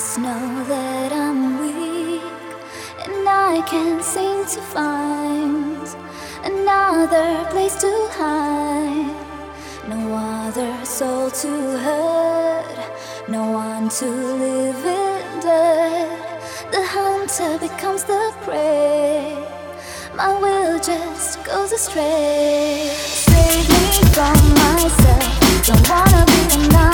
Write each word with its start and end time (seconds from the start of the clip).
must 0.00 0.18
know 0.18 0.64
that 0.64 1.12
I'm 1.12 1.60
weak, 1.60 2.22
and 3.04 3.28
I 3.28 3.60
can't 3.66 4.02
seem 4.02 4.46
to 4.46 4.60
find 4.72 5.86
another 6.42 7.44
place 7.50 7.76
to 7.82 7.92
hide. 8.12 9.14
No 9.90 10.00
other 10.14 10.72
soul 10.86 11.30
to 11.42 11.50
hurt, 11.84 12.78
no 13.28 13.50
one 13.50 13.90
to 14.00 14.06
live 14.06 14.82
in 14.86 15.40
dead. 15.40 16.08
The 16.72 16.82
hunter 16.96 17.58
becomes 17.58 18.04
the 18.04 18.32
prey, 18.40 19.36
my 20.16 20.32
will 20.40 20.80
just 20.80 21.44
goes 21.44 21.72
astray. 21.72 22.88
Save 22.96 23.68
me 23.68 23.84
from 24.16 24.38
myself, 24.64 25.66
don't 25.66 25.90
wanna 25.90 26.24
be 26.24 26.64
another. 26.64 26.89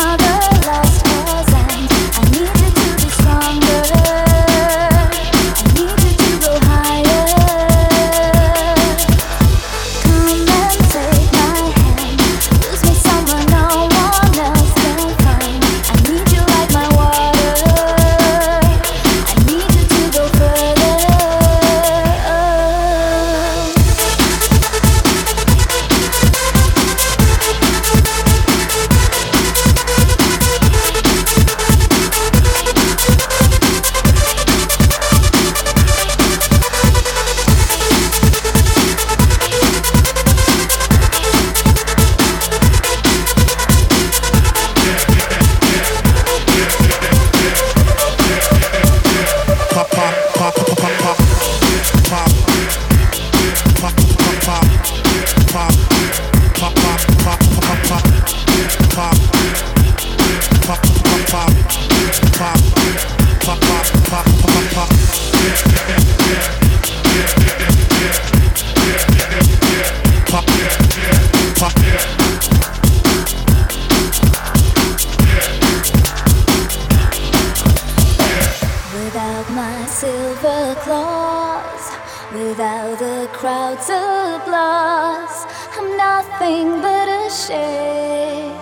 Without 79.17 79.51
my 79.53 79.87
silver 79.87 80.75
claws, 80.83 81.91
without 82.35 82.99
the 82.99 83.27
crowd's 83.33 83.89
of 83.89 84.43
applause, 84.43 85.47
I'm 85.75 85.97
nothing 85.97 86.83
but 86.83 87.09
a 87.09 87.31
shade. 87.31 88.53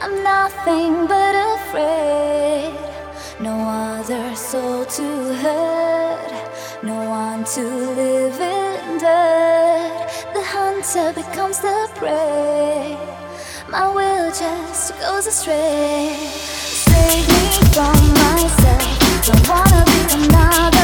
I'm 0.00 0.22
nothing 0.22 1.08
but 1.08 1.34
afraid. 1.34 2.78
No 3.40 3.54
other 3.58 4.36
soul 4.36 4.84
to 4.84 5.34
hurt, 5.42 6.84
no 6.84 7.10
one 7.10 7.42
to 7.56 7.64
live 7.98 8.38
in 8.38 8.98
dirt. 8.98 10.06
The 10.32 10.44
hunter 10.44 11.12
becomes 11.12 11.58
the 11.58 11.90
prey. 11.96 12.96
My 13.68 13.92
will 13.92 14.30
just 14.30 14.96
goes 15.00 15.26
astray. 15.26 16.14
Save 16.86 17.26
me 17.26 17.72
from 17.74 17.98
myself 18.14 18.77
don't 19.28 19.46
wanna 19.46 19.84
be 19.84 20.24
another 20.24 20.77